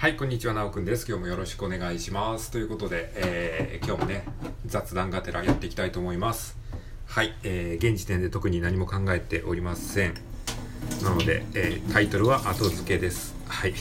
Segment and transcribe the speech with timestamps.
[0.00, 1.04] はい、こんにちは、なおくんです。
[1.06, 2.50] 今日もよろしくお願いします。
[2.50, 4.24] ということで、えー、今日もね、
[4.64, 6.56] 雑談がてらやっていきたいと思います。
[7.04, 10.14] はい、えー、現時点で特に何も考えておりません。
[11.02, 13.34] なので、えー、タイトルは後付けです。
[13.46, 13.74] はい。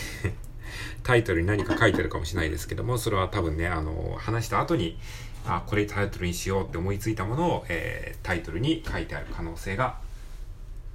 [1.03, 4.99] タイトルに何か書いてるかもしれないですけども、それは多分ね、あの、話した後に、
[5.45, 9.97] あ、これタイトルにしようって思いついたものを、えー、タイトルに書いてある可能性が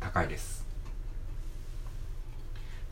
[0.00, 0.66] 高いです。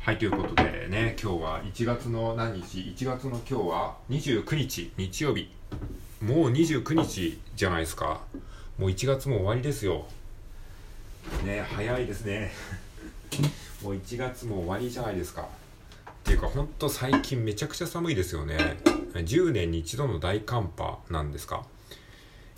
[0.05, 5.48] はい、ということでね、今日は1月の何日 ?1 月の今日は29日、日曜日。
[6.20, 8.23] もう29日じゃないですか。
[8.78, 10.06] もう1月も終わりですよ。
[11.45, 12.51] ね、早いですね。
[13.80, 15.42] もう1月も終わりじゃないですか。
[15.42, 15.47] っ
[16.25, 18.59] ていうか、ほんと最近めちゃくちゃ寒いですよね。
[19.14, 21.64] 10年に一度の大寒波なんですか。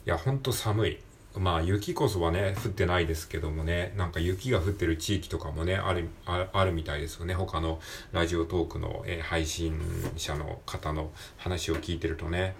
[0.07, 0.99] いや、ほんと寒い。
[1.37, 7.35] まあ雪こそはね、降ってないですけどもね、なんか雪が降ってる地域とかもね、ある、あるみたいですよね。
[7.35, 7.81] 他の
[8.13, 9.81] ラジオトークの、えー配信
[10.17, 12.55] 者の方の話を聞いてるとね。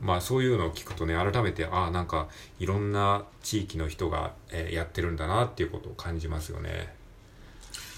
[0.00, 2.28] まあそういうのを聞くとね、改めて、ああ、なんか
[2.60, 6.94] いろんな地域の人が、えーやってるんだなっていうことを感じますよね。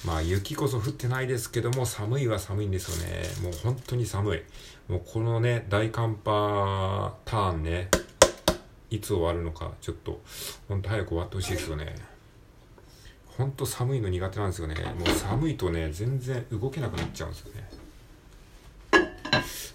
[0.07, 3.23] まあ雪こそ降ってないですけども、寒いは寒いんですよね。
[3.43, 4.43] もう本当に寒い。
[4.89, 7.91] もうこのね、大寒波ターンね、
[8.91, 10.21] いつ終わるのか、ちょっと、
[10.69, 11.95] ほんと早く終わってほしいですよね。
[13.27, 14.75] ほんと寒いの苦手なんですよね。
[14.99, 17.71] もう寒いとね、全然動けなくなっちゃうんですよね。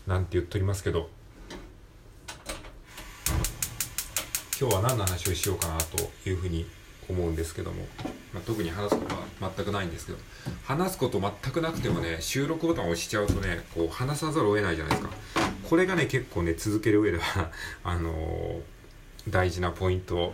[0.05, 1.09] なんて言っておりますけど、
[4.59, 6.65] 今日は何の話をしようかなというふうに
[7.09, 7.87] 思うんですけども、
[8.33, 10.17] まあ、特に話すことは全くないんですけど、
[10.63, 15.13] 話すこと全くなくてもね、収録ボタンを押しちゃうとね、こう話さざるを得ないじゃないですか。
[15.69, 17.51] これがね、結構ね、続ける上では、
[17.83, 18.74] あのー
[19.29, 20.33] 大事なポイント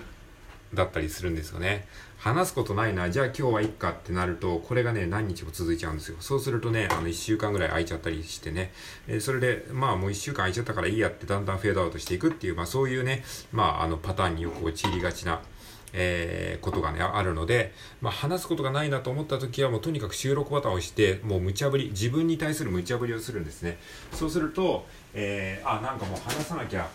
[0.74, 1.88] だったりするんですよね。
[2.18, 6.18] 話すことないな、じゃあ今日はいっかってなると、これがね、何日も続いちゃうんですよ。
[6.20, 8.72] そうするとね、あの、1週間ぐらい空いちゃったりしてね、
[9.08, 15.42] えーそれで、まあもう1週間空いちゃったからいいやってだんだんフェードアウトしていくっていう、まあそういうね、まああの、パターンによく陥りがちな、
[15.94, 23.80] えーことがね、あるので、まあ、話すことがないなと思った時は、もうとにかく収録ボタンを押して、もう無茶ぶり、自分に対する無茶ぶりをするんですね。
[24.14, 26.88] そうすると、えーあ、なんかもう話さなきゃ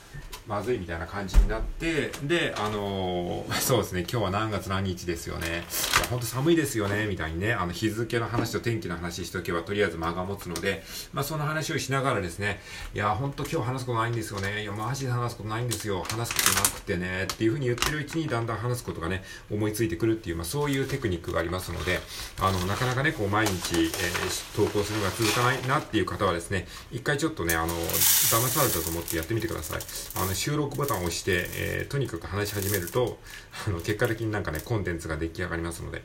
[0.47, 5.47] まずいみたいな感じになって、で、あのーそうですね、今日は何月何日ですよね。
[5.49, 5.65] いや、
[6.09, 12.61] ほんと寒いですよね、みたいにね、あの、日付の話と天気の話しとけば、とりあえず間が持つので、まあ、その話をしながらですね、
[12.95, 14.62] いや、ほんと今日話すことないんですよね。
[14.62, 16.05] いや、マジで話すことないんですよ。
[16.09, 22.01] 話すことなくてね、っていうふうに言ってるうちに、だんだん話すことがね、思いついてくるっていう、まあ、そういうテクニックがありますので、
[22.41, 29.81] あの、なかなかね、こう、毎日、えー投稿するのが続かないなっていう方はですね、一回ちょっとね、あの、騙されたと思ってやってみてください。
[30.23, 33.19] あの、収録ボタンを押して、えーとにかく話し始めると、
[33.67, 36.03] あの、結果的になんかね、コンテンツが出来上がりますので、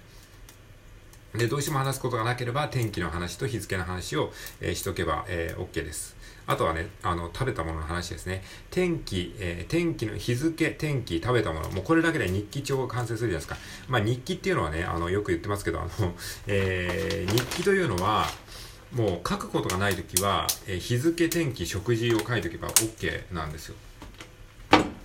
[1.35, 6.15] で、どうしても話すことがなければ、天気の話と日付の話を、えーしとけば、えー OK です。
[6.47, 8.43] あとはね、あの、食べたものの話ですね。
[8.69, 11.69] 天気、えー天気の日付、天気、食べたもの。
[11.71, 13.57] もうこれだけで日記帳が完成するじゃないですか。
[13.87, 16.13] まあ日記っていうのはね、あの、よく言ってますけど、あの、
[16.47, 18.25] えー日記というのは、
[18.91, 23.75] もう書くことがないときは、えー日付、天気、食事を書いておけば OK なんですよ。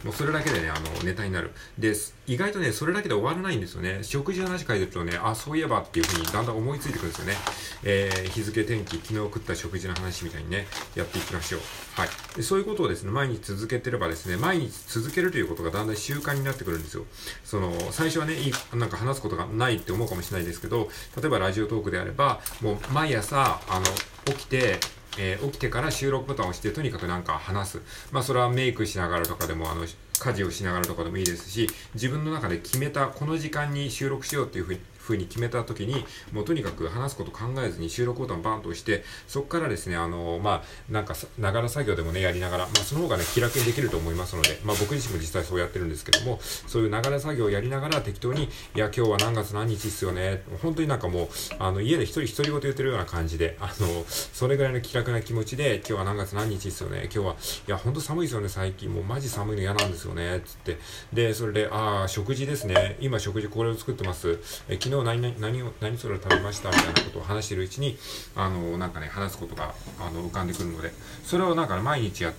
[0.07, 1.51] もうそれだけでね、あの、ネタになる。
[1.79, 1.93] で、
[2.29, 3.99] 意外とね、それだけで終わらないんですよね。
[4.03, 7.35] 食事の話書いてるとね、あ、そういえばっていうふうにだんだん思いついてくるんですよね。
[7.83, 11.61] えー日付、天気、昨日食った食事の話みたいにね、やっていきましょう。
[12.01, 12.09] はい。
[12.37, 17.05] でそういうことをですね、毎日続けてればですね、毎日続けるということがだんだん習慣になってくるんですよ。
[17.45, 20.89] その、最初はね、いい、なんか話すことがないって思うかもしれないですけど、
[21.21, 23.85] 例えばラジオトークであれば、もう毎朝、あの、
[24.27, 24.79] 起きて、
[25.19, 27.83] えー起きてから収録ボタンを押して、とにかくなんか話す。
[28.13, 29.87] まあ、それはメイクしながらとかでも、あの、
[30.19, 51.29] 家事をしながらとかでもいいですし、自分の中で決めた、この時間に収録しようっていうふうに、ふうに決めた時に、もうとにかく話すこと考えずに収録ボタンバンと押して、そこからですね、あの、まあ、なんか、ながら作業でもね、やりながら、まあ、その方がね、気楽にできると思いますので、まあ、僕自身も実際そうやってるんですけども、そういうながら作業をやりながら適当に、いや、今日は何月何日っすよね、本当になんかもう、
[51.59, 57.37] あの、家で一人独り言言ってるような感じで、あの、それぐらいの気楽な気持ちで、今日は何月何日っすよね、今日は、
[57.69, 60.79] いや、本当寒いですよね、最近、もうマジ寒いの嫌なんですよね、つって。
[61.13, 64.39] で、それで、ああ、食事ですね、今食事これを作ってます。
[64.69, 67.97] え昨日何々、何を、何それを食べましたみたいなことを話しているうちに、
[68.35, 70.93] あの、なんかね、話すことが、あの、浮かんでくるので、
[71.25, 72.33] それをなんか、毎日や、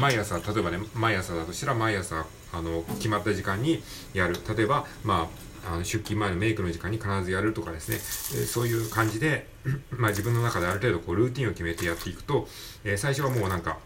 [0.00, 3.82] 毎朝、例えばね、毎朝だとしたら、毎朝、あの、決まった時間に
[4.14, 4.36] やる。
[4.56, 9.48] 例えば、まあ、あの出勤前のメイクの時間に必ずやるとかですね、えーそういう感じで、
[9.90, 12.46] まあ自分の中である程度こうルーティンを決めてやっていくと、
[12.84, 13.78] えー最初はもうなんか、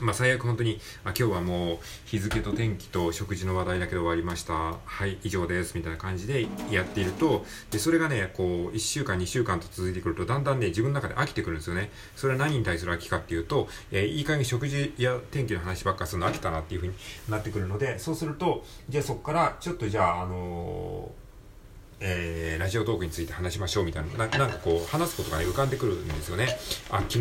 [0.00, 4.78] まあ、最悪本当に、あ、今日はもう日付と天気と食事の話題だけで終わりました。
[4.84, 5.76] はい、以上です。
[5.76, 11.90] みたいな感じでやっていると、で、それがね、こう、1週間、2週間と続いてくると、だんだんね、自分の中で飽きてくるんですよね。
[12.16, 16.94] それは何に対する飽きかっていうと、えー、いい加減食事や天気の話ばっかするの飽きたなっていうふうに
[17.28, 21.19] なってくるので、そうすると、じゃあそこから、ちょっとじゃあ、あのー
[22.02, 26.48] えー、ラジオトークについて話しましょうみたいな、ななんかこう、話すことが、ね、浮かんでくるんですよね。
[26.90, 27.18] あ、昨日、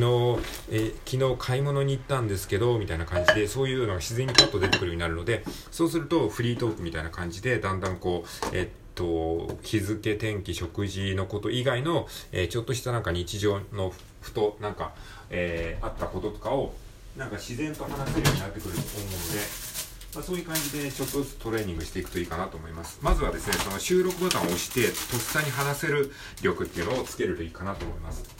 [0.71, 14.93] えー、昨日買い物に行ったんですけど、みたいな感じで、そういうのが自然にパッと出てくるようになるので、そうすると、フリートークみたいな感じで、だんだんこう、えー、っと、日付、天気、食事のこと以外の、えー、ちょっとしたなんか日常のふと、なんか、
[15.29, 16.73] えー、あったこととかを、
[17.17, 19.68] なんか自然と話せるようになってくると思うので、
[20.13, 22.99] まあ、そういう感じでちょっとずつトレーニングしていくといいかなと思います。
[23.01, 26.11] まずはですね、その収録ボタンを押して、とっさに話せる
[26.41, 28.38] 力っていうのをつけるといいかなと思います。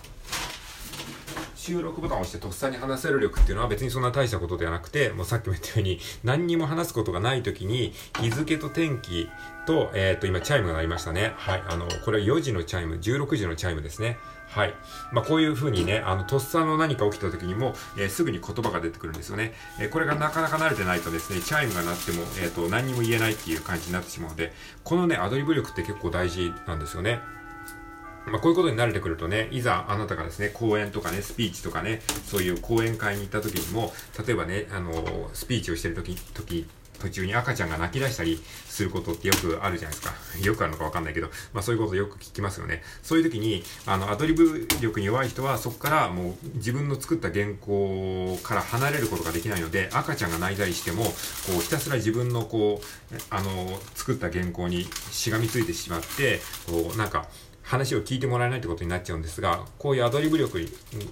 [1.59, 7.91] 収録ボタンを押してとっさに話せる力っていうのは別にそんな大したことではなくて、もうさっきも言ったように、何にも話すことがない時に、
[8.21, 9.29] 日付と天気
[9.67, 11.33] と、えっ、ー、と、今チャイムが鳴りましたね。
[11.35, 11.63] はい。
[11.67, 14.17] あの、これは4時のチャイム、16時のチャイムですね。
[14.47, 14.73] はい。
[15.11, 19.53] まあ、こういう風にね、あの、とっさの何か起きた時にも、えー、すぐに言葉が出てくるんですよね。
[19.81, 24.53] えー、これがなかなか慣れてないとですね、チャイムが鳴っても、えっ、と、何にも言えないっていう感じになってしまうので、
[24.85, 27.19] このね、アドリブ力って結構大事なんですよね。
[28.29, 33.93] まあ、こういうことに慣れてくるとね、いざあなたがですね、講演とかね、スピーチとかね、そういう講演会に行った時にも、
[34.25, 36.67] 例えばね、あの、スピーチをしてる時、時
[36.99, 40.13] 途中に赤ちゃんが泣き出したりすることってよくあるじゃないですか。
[40.43, 42.83] よくあるのかわかんないけど、まあそういうことよく聞きますよね。
[43.01, 51.11] そういう時に、あの、アドリブ力に弱い人はそこからもう自分の作った原稿から離れることができないので、赤ちゃんが泣いたりしても、こ
[51.57, 57.27] うひたすら自分のこう、あの、作った原稿にしがみついてしまって、こう、なんか、
[57.69, 60.59] 話を聞いてもらえないってことになっちゃうんですが、こういうアドリブ力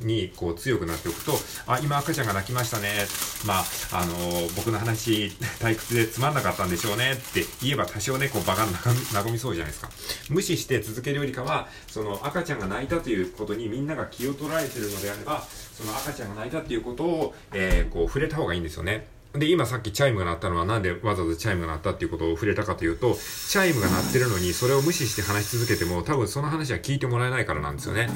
[0.01, 1.33] にこう強くなっておくと、
[1.67, 3.05] あ、今赤ちゃんが泣きましたね。
[3.45, 8.65] まあ、あのー、僕の話、退屈でつまんなかったんでしょうねって言えば多少ね、こう場が
[9.13, 9.91] 和みそうじゃないですか。
[10.29, 15.43] 無視して続けるよりかは、その赤ちゃんが泣いたということにみんなが気を取られてるのであれば、
[15.77, 19.05] その赤ちゃんが泣いたっていうことを、えー、こう触れた方がいいんですよね。
[19.37, 28.09] で、今さっきチャイムが鳴ったのはなんでわざわざチャイムが鳴ったっていうことを触れたかというと、チャイムが鳴ってるのにそれを無視して話し続けても多分その話は聞いてもらえないからなんですよね。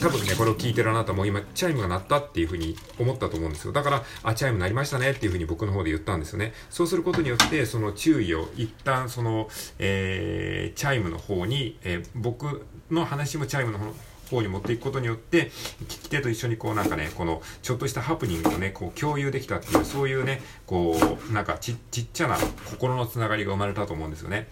[0.00, 3.72] 多分ね、これを聞いてるあなたも今チャイムが鳴ったっていうふうに思ったと思うんですよ。
[3.72, 6.52] だから、あ、チャイム鳴りましたねっていうふうに僕の方で言ったんですよね。
[6.70, 9.48] そうすることによって、その注意を一旦その、
[9.78, 13.86] えー、チャイムの方に、えー、僕の話もチャイムの方
[14.30, 15.50] 方に持っていくことによって、
[15.84, 20.96] 聞き手と一緒にこうなんかね、このちょっとしたハプニングをね、こう共有できたっていう、そういうね、こ
[21.30, 22.36] う、なんかち、ちっちゃな
[22.70, 24.48] 心のつながりが生まれたと思うんですよね。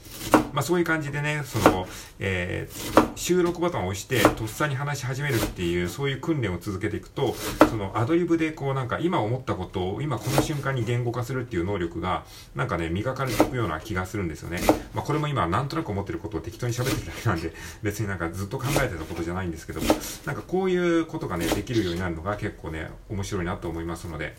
[0.52, 1.86] まあそういう感じでね、その、
[2.18, 7.34] えー、収録ボタンを押して、とっさに話し始めるっていう、そういう訓練を続けていくと、
[7.70, 14.60] そのアドリブでこうなんか今思ったことを今この瞬間に言語化するっていう能力が、なんかね、磨かれていくような気がするんですよね。
[14.94, 17.52] まあこれも今なんとなく思ってることを適当に喋ってるだけなんで、
[17.82, 19.88] 別になんかずっと考えてたことじゃないんですけども、
[20.26, 24.34] なんかこういうことがね、できるようになるのが結構ね、面白いなと思いますので、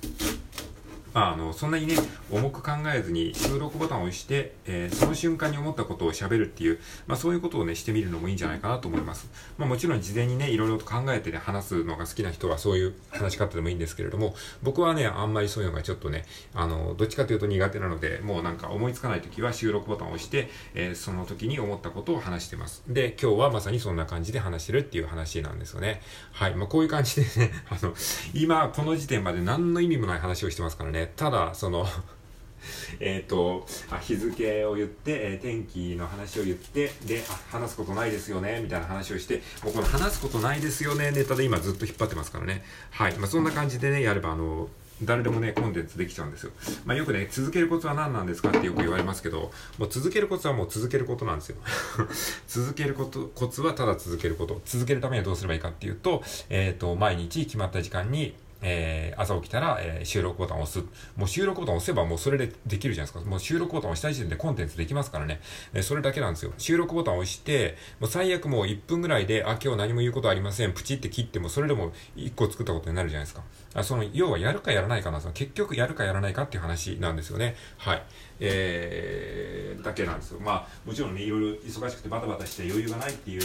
[1.13, 1.95] まあ、あの、そんなにね、
[2.31, 9.30] 重く考えずに収録ボタンを押して、えー、その瞬間に思ったことを喋るっていう、まあそういうことをね、してみるのもいいんじゃないかなと思います。
[9.57, 16.25] まあもちろん事前にね、いろいろと考えてね、話すのが好きな人はそういう話し方でもいいんですけれども、僕はね、あんまりそういうのがちょっとね、
[16.56, 22.83] あの、どっちかというと苦手なので、もうなんか思いつかない時は収録ボタンを押して、えー、その時に思ったことを話してます。
[22.88, 26.01] で、今日はまさにそんな感じで話してるっていう話なんですよね。
[26.31, 26.56] はい。
[26.56, 27.94] まあこういう感じでね、 あの、
[28.33, 31.86] 今この時点まで何の意味もない話をしてますからね、ただ、その、
[33.00, 42.63] えっと、あ日付を言って、えー、天気の話を言って、で、あ、話すことないですよね、みたいな話をして、もうこの話すことないですよね、ネタで今ずっと引っ張ってますからね。
[42.91, 43.13] はい。
[43.17, 44.69] まあ、そんな感じでね、やれば、あの、
[45.01, 46.51] 誰でもね、コンテンツできちゃうんですよ。
[46.86, 51.57] まあ、よくね、続けるコツは何なんですかってよく言われますけど、もう続けるコツはもう続けることなんですよ。
[52.48, 54.62] 続けること、コツはただ続けること。
[54.65, 60.86] 続けるためにはどうすればいいかっていうと、えっ、ー、と、毎日決まった時間に、えー、朝起きたら、えー、収録ボタンを押す。
[61.15, 63.29] もう収録ボタンを押せばもうそれでできるじゃないですか。
[63.29, 65.41] もう収録ボタンを押した時点でコンテンツできますからね。
[65.74, 66.53] えー、それだけなんですよ。
[66.58, 70.74] 収録ボタンを押して、もう最悪もう1分ぐらいで、あ、今日何も言うことありません。
[70.74, 73.43] プチって切っても、それでも1個作ったことになるじゃないですか。
[73.74, 75.20] あその、要はやるかやらないかな。
[75.20, 77.55] その結局やるかやらないかっていう話なんですよね。
[77.77, 78.03] はい。
[78.39, 80.39] えー、だけなんですよ。
[80.39, 83.41] まあ、もちろんね、いろいろ忙しくてバタバタして余裕がないっていう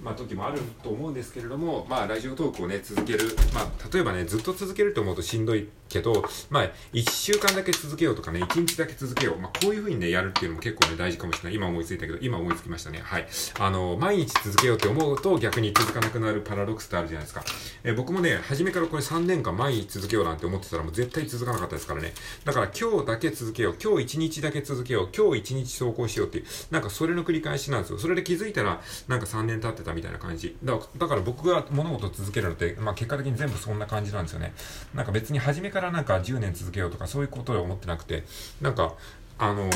[0.00, 3.34] まあ、時もあると思うんですけれども、まあ、ラジオトークをね、続ける。
[3.54, 9.38] まあ、例えばね、ずっと続けると思うとしんどいけど、まあ、1週間だけ続けようとかね、1日だけ続けよう。
[9.38, 11.54] まあ、こういう風にね、やるっていうのも結構ね、大事かもしれない。
[11.54, 13.00] 今思いついたけど、今思いつきましたね。
[13.02, 13.26] はい。
[13.58, 17.44] あの、毎日続けようって思うと逆に続かなくなるパラドックスってあるじゃないですか。
[17.84, 22.12] え僕もね、初めからこれ3年間毎日続けようなんて思ってたらもう絶対続かなかったですからね。
[22.44, 23.76] だから今日だけ続けよう。
[23.82, 25.08] 今日1日だけ続けよう。
[25.16, 27.98] 今日1日投稿しようっていう、なんかそれの繰り返しなんですよ。
[27.98, 30.56] それで気づいたら、なんか3年経ってたみたいな感じ。
[30.62, 34.52] だだから僕が物事を続けるのって、まあ結果的に全部そんな感じなんですよね。
[34.94, 38.24] なんか別に初めからなんか10年続けようとかそういうことで思ってなくて、
[38.60, 38.94] なんか、
[39.38, 39.70] あの、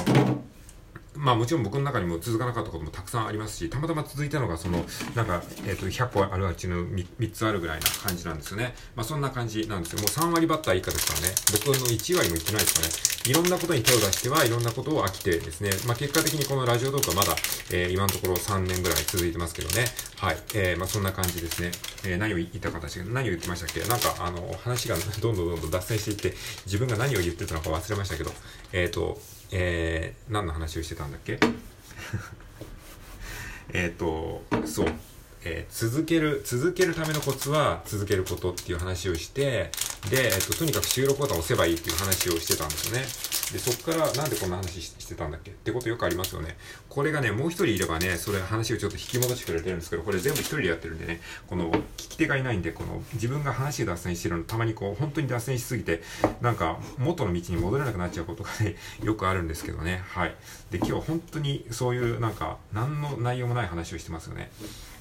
[1.20, 4.84] まあもちろん僕の中にも続かなかったこともたくさんありますし、たまたま続いたのがその、
[5.14, 8.74] なんか、えっ、ー、と、100個あるうちの 3, 3, つあるぐらいな感じなんですよね。
[8.96, 9.98] まあそんな感じなんですよ。
[9.98, 11.34] もう3割バッター以下ですからね。
[11.52, 12.92] 僕の1割もいってないですからね。
[13.30, 15.70] いろんなことに手を出しては、いろんなことを飽きてですね。
[15.86, 17.36] まあ結果的にこのラジオ動画はまだ、
[17.70, 19.84] えー、今のところ3年ぐらい続いてますけどね。
[20.20, 20.36] はい。
[20.54, 21.70] えー、まあそんな感じですね。
[22.04, 23.80] えー、何を言ったかし何を言ってましたっけ？
[23.88, 26.36] なんか、あの、話が どんどんどんどん脱線していって、
[26.66, 28.30] 自分が何を言ってたのか忘れましたけど、
[28.72, 29.18] えっ、ー、と、
[29.50, 31.40] えー、何の話をしてたんだっけ？
[33.72, 34.92] えっと、そう。
[35.42, 39.70] えー、続ける、続けるためのコツは続けることっていう話をして、
[40.10, 43.06] で、えっと、とにかく収録ボタンを押せばいいっていう話をしてたんですよね。
[43.52, 45.50] で、そっからなんでこんな話してたんだっけ？
[45.50, 46.56] ってことよくありますよね。
[46.88, 56.02] これがね、もう一人いればね、それ話をちょっと引き戻してくれてるんですけど、これ全部一人でやってるんでね、この聞き手がいないんで、この自分が話脱線してるのたまにこう、本当に脱線しすぎて、
[56.40, 60.02] なんか元の道に戻れなくなっちゃうことがね、 よくあるんですけどね。
[60.08, 60.34] はい。
[60.70, 64.50] で、今日本当にそういうなんか、何の内容もない話をしてますよね。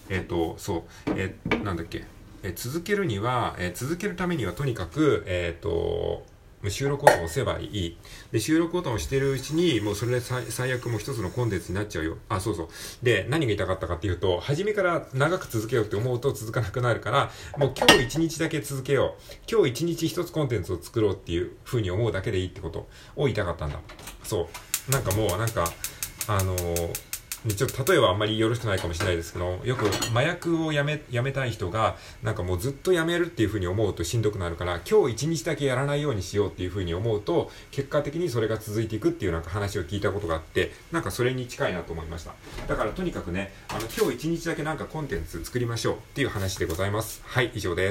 [0.09, 2.03] えっ、ー、と、そう、えー、なんだっけ、
[2.43, 6.25] えー、続けるには、え続けるためにはとにかく、えっ、と、
[6.67, 7.97] 収録ボタンを押せばいい。
[8.31, 12.17] で、収録ボタンを押してるうちに、もうそれで最悪もう一つのコンテンツになっちゃうよ。
[12.27, 12.67] あ、そうそう。
[13.01, 19.33] で、何が言いたかったかっていうと、初めから長く続けようって思うと続かなくなるから、もう今日一日だけ続けよう。
[19.49, 23.79] 今日一日一つコンテンツを作ろうっていう風に思うだけでいいってことを言いたかったんだ。
[24.23, 24.49] そ
[24.89, 24.91] う。
[24.91, 25.71] なんかもう、なんか、
[26.27, 27.08] あのー
[27.47, 42.33] ちょっと例えばあんまりよろしくないかもしれないですけどよく麻薬をやめやめたい人がなんかもうずっとやめるっていうふうに思うとしんどくなるから今日一日だけやらないようにしようっていうふうに思うと結果的にそれが続いていくっていうなんか話を聞いたことがあってなんかそれに近いなと思いました。
[42.67, 47.21] だからとにかくねあの今日一日だけなんかコンテンツ作りましょうっていう話でございます。
[47.25, 47.87] はい以上です。